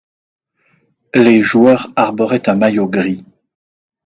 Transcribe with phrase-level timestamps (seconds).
[1.13, 3.23] Les joueurs arboraient un maillot gris.